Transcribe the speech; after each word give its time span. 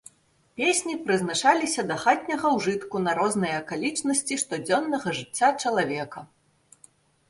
Песні 0.61 0.95
прызначаліся 1.03 1.81
да 1.91 1.99
хатняга 2.05 2.53
ўжытку 2.57 3.03
на 3.05 3.11
розныя 3.23 3.55
акалічнасці 3.63 4.43
штодзённага 4.45 5.19
жыцця 5.23 5.57
чалавека. 5.61 6.31